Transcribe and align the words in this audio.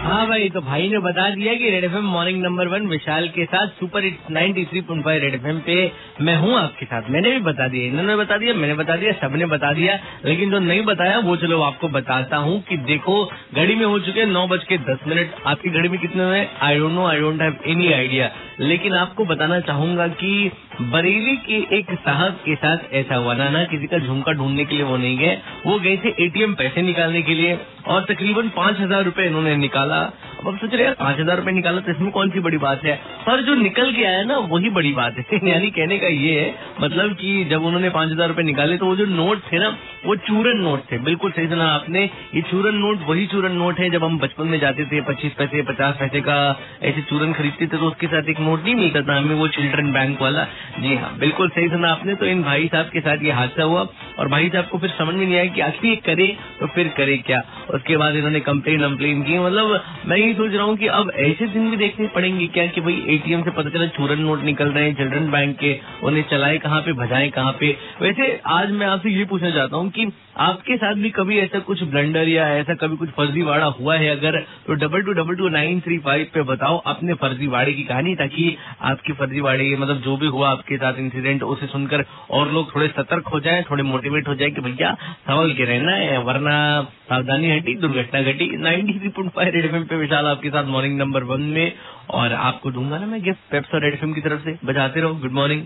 हाँ 0.00 0.26
भाई 0.28 0.48
तो 0.48 0.60
भाई 0.60 0.88
ने 0.88 0.98
बता 0.98 1.28
दिया 1.30 1.54
कि 1.54 1.70
red 1.70 1.84
FM 1.84 2.04
morning 2.04 2.42
number 2.42 2.68
one 2.68 2.86
Vishal 2.86 3.28
के 3.28 3.44
साथ 3.44 3.66
super 3.66 4.04
it's 4.04 4.30
ninety 4.30 4.64
three 4.64 4.80
point 4.80 5.04
five 5.04 5.22
red 5.22 5.34
F 5.34 5.58
पे 5.66 5.92
मैं 6.24 6.36
हूँ 6.36 6.54
आपके 6.58 6.86
साथ। 6.86 7.10
मैंने 7.10 7.30
भी 7.30 7.40
बता 7.40 7.68
दिया, 7.68 7.86
इन्होंने 7.86 8.16
बता 8.16 8.36
दिया, 8.36 8.54
मैंने 8.54 8.74
बता 8.74 8.96
दिया, 8.96 9.12
सबने 9.12 9.46
बता 9.46 9.72
दिया, 9.72 9.98
लेकिन 10.24 10.50
जो 10.50 10.58
नहीं 10.58 10.84
बताया, 10.84 11.18
वो 11.18 11.36
चलो 11.36 11.60
आपको 11.62 11.88
बताता 11.88 12.36
हूँ 12.36 12.60
कि 12.62 12.76
देखो, 12.76 13.24
घड़ी 13.54 13.74
में 13.74 13.86
हो 13.86 13.98
चुके 13.98 14.26
नौ 14.26 14.46
बज 14.46 14.64
के 14.64 14.78
दस 14.78 15.06
मिनट। 15.06 15.34
आपकी 15.46 15.70
घड़ी 15.70 15.88
में 15.88 15.98
कितने 16.00 16.24
हुए 16.24 16.46
I 16.60 16.78
don't 16.78 16.92
know 16.92 17.06
I 17.06 17.20
don't 17.20 17.42
have 17.42 17.58
any 17.66 17.92
idea 17.92 18.30
लेकिन 18.60 18.94
आपको 18.94 19.24
बताना 19.24 19.58
चाहूँगा 19.60 20.06
कि 20.14 20.50
बरेली 20.82 21.36
के 21.36 21.58
एक 21.78 21.92
साहब 22.00 22.32
के 22.44 22.54
साथ 22.54 22.92
ऐसा 22.92 23.16
हुआ 23.16 23.34
ना 23.34 23.48
ना, 23.50 23.64
किसी 23.64 23.86
का 23.86 23.98
झुमका 23.98 24.32
ढूँढने 24.32 24.64
के 24.64 24.76
लिए 24.76 24.84
वो 24.84 24.96
नहीं 24.96 25.18
गए। 25.18 25.36
वो 25.66 25.78
गए 25.78 25.96
थे 25.96 26.14
एटीएम 26.24 26.54
पैसे 26.54 26.82
निकालने 26.82 27.22
के 27.22 27.34
लिए 27.34 27.58
और 27.86 28.04
तकरीबन 28.04 28.48
पाँच 28.56 28.80
हज़ार 28.80 29.04
रूपए 29.04 29.26
इन्होंने 29.26 29.56
निकाला। 29.56 30.00
अब 30.40 30.46
अब 30.48 30.56
सोच 30.56 30.74
रहे 30.74 30.86
हैं, 30.86 30.94
पाँच 30.94 31.18
हज़ार 31.20 31.36
रूपए 31.36 31.52
निकाला 31.52 31.80
तो 31.80 31.90
इसमें 31.90 32.10
कौन 32.10 32.30
सी 32.30 32.40
बड़ी 32.40 32.58
बात 32.58 32.84
है? 32.84 32.94
पर 33.26 33.42
जो 33.42 33.54
निकल 33.54 33.92
के 33.92 34.04
आया 34.04 34.22
ना, 34.22 34.36
वही 34.36 34.70
बड़ी 34.70 34.92
बात 34.92 35.16
है। 35.18 35.40
यानी 35.48 35.70
कहने 35.70 35.98
का 35.98 36.06
ये 36.06 36.40
है 36.40 36.54
मतलब 36.80 37.12
कि 37.12 37.44
जब 37.44 37.62
उन्होंने 37.62 37.90
पाँच 37.90 38.12
हज़ार 38.12 38.28
रूपए 38.28 38.42
निकाले 38.42 38.76
तो 38.76 38.86
वो 38.86 38.96
जो 38.96 39.06
नोट 39.06 39.42
थे 39.52 39.58
ना, 39.58 39.68
वो 40.06 40.16
चूरन 40.16 40.58
नोट 40.58 40.80
थे। 40.92 40.98
बिल्कुल 40.98 41.30
सही 41.30 41.48
सुना 41.48 41.64
आपने। 41.64 42.04
ये 42.34 42.42
चूरन 42.42 42.74
नोट 42.74 42.98
वही 43.08 43.26
चूरन 43.26 43.52
नोट 43.52 43.80
है, 43.80 43.90
जब 43.90 44.04
हम 44.04 44.18
बचपन 44.18 44.46
में 44.46 44.58
जाते 44.60 44.84
थे, 44.84 45.00
पच्चीस 45.00 45.32
पैसे, 45.32 45.62
पचास 45.62 45.96
पैसे 46.00 46.20
का 46.20 46.38
ऐसे 46.82 47.02
चूरन 47.02 47.32
खरीदते 47.32 47.66
थे 47.66 47.76
तो 47.76 47.86
उसके 47.86 48.06
साथ 48.06 48.28
एक 48.28 48.40
नोट 48.40 48.64
नहीं 48.64 48.74
मिलता 48.74 49.02
था 49.02 49.18
हमें, 49.18 49.34
वो 49.34 49.48
चिल्ड्रन 49.48 49.92
बैंक 49.92 50.22
वाला। 50.22 50.44
जी 50.80 50.96
हाँ 50.96 51.16
बिल्कुल 51.18 51.48
सही 51.48 51.68
सुना 51.68 51.90
आपने। 51.90 52.14
तो 52.14 52.26
इन 52.26 52.42
भाई 52.42 52.68
साहब 52.68 52.86
के 52.86 53.00
साथ 53.00 53.22
ये 53.22 53.32
हादसा 53.32 53.62
हुआ। 53.62 53.84
और 54.20 54.28
भाई 54.28 54.48
साहब 54.48 54.64
को 54.64 54.78
फिर 54.78 54.90
समझ 54.90 55.14
में 55.14 55.24
नहीं 55.26 55.36
आया 55.36 55.44
कि 55.46 55.60
आखिर 55.60 55.90
ये 55.90 55.96
करे 56.06 56.26
तो 56.60 56.66
फिर 56.66 56.88
करे 56.96 57.16
क्या? 57.16 57.42
उसके 57.74 57.96
बाद 57.96 58.16
इन्होंने 58.16 58.40
कंप्लेन 58.40 58.84
वम्प्लेन 58.84 59.22
की। 59.22 59.38
मतलब 59.38 59.82
मैं 60.06 60.16
यही 60.16 60.34
सोच 60.34 60.52
रहा 60.52 60.64
हूँ 60.64 60.76
कि 60.76 60.86
अब 60.86 61.12
ऐसे 61.18 61.46
दिन 61.46 61.70
भी 61.70 61.76
देखने 61.76 62.06
पड़ेंगे 62.06 62.46
क्या 62.46 62.66
कि 62.66 62.80
भाई 62.80 63.02
एटीएम 63.08 63.42
से 63.42 63.50
पता 63.50 63.70
चला 63.70 63.86
चूरन 63.96 64.20
नोट 64.20 64.42
निकल 64.42 64.68
रहे 64.68 64.84
हैं 64.84 64.94
चिल्ड्रन 64.94 65.30
बैंक 65.30 65.56
के। 65.58 65.78
उन्हें 66.02 66.24
चलाए 66.30 66.58
कहाँ 66.58 66.80
पे 66.80 66.92
भजाए 66.92 67.28
कहाँ 67.30 67.52
पे। 67.60 67.76
वैसे 68.02 68.40
आज 68.46 68.70
मैं 68.70 68.86
आपसे 68.86 69.10
ये 69.10 69.24
पूछना 69.24 69.50
चाहता 69.50 69.76
हूँ 69.76 69.90
कि 69.90 70.10
आपके 70.38 70.76
साथ 70.76 70.94
भी 70.94 71.10
कभी 71.10 71.38
ऐसा 71.38 71.58
कुछ 71.58 71.82
ब्लंडर 71.84 72.28
या 72.28 72.48
ऐसा 72.50 72.74
कभी 72.74 72.96
कुछ 72.96 73.08
फर्जीवाड़ा 73.10 73.66
हुआ 73.80 73.96
है? 73.96 74.08
अगर 74.08 74.38
तो 74.66 74.74
double 74.74 75.02
two 75.02 75.12
double 75.12 75.34
two 75.34 75.48
nine 75.48 75.80
three 75.80 75.98
five 75.98 76.26
पे 76.34 76.42
बताओ 76.42 76.78
अपने 76.86 77.14
फर्जीवाड़े 77.14 77.72
की 77.72 77.82
कहानी 77.82 78.14
ताकि 78.14 78.56
आपकी 78.82 79.12
फर्जीवाड़ी 79.12 79.76
मतलब 79.76 80.00
जो 80.00 80.16
भी 80.16 80.26
हुआ 80.26 80.50
आपके 80.50 80.76
साथ 80.76 80.98
इंसिडेंट 80.98 81.42
उसे 81.42 81.66
सुनकर 81.66 82.04
और 82.30 82.52
लोग 82.52 82.74
थोड़े 82.74 82.88
सतर्क 82.88 83.28
हो 83.28 83.40
जाए, 83.40 83.62
थोड़े 83.62 83.82
मोटिवेट 83.82 84.28
हो 84.28 84.34
जाए 84.34 84.50
कि 84.50 84.60
भैया 84.60 84.92
संभल 85.20 85.52
के 85.52 85.64
रहना 85.64 85.92
है, 85.92 86.18
वरना 86.18 86.56
सावधानी 87.08 87.50
हटी, 87.50 87.74
दुर्घटना 87.76 88.22
घटी। 88.22 88.50
Ninety 88.58 88.98
three 88.98 89.08
point 89.08 89.32
five 89.32 89.52
red 89.54 89.64
F 89.64 89.84
पे 89.84 89.96
विशाल 89.96 90.26
आपके 90.26 90.50
साथ 90.50 90.64
मॉर्निंग 90.66 90.98
नंबर 90.98 91.24
वन 91.24 91.40
में 91.50 91.72
और 92.10 92.32
आपको 92.32 92.70
दूँगा 92.70 92.98
ना 92.98 93.06
मैं 93.06 93.22
गिफ्ट 93.22 93.50
पेप्सो 93.50 93.78
रेड 93.78 93.94
एफ़ 93.94 94.14
की 94.14 94.20
तरफ़ 94.20 94.44
से। 94.44 94.58
बजाते 94.64 95.00
रहो 95.00 95.14
गुड 95.16 95.32
मॉर्निंग 95.32 95.62